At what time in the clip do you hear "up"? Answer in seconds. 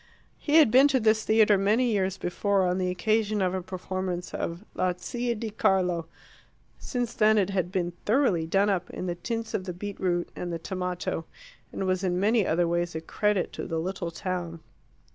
8.71-8.89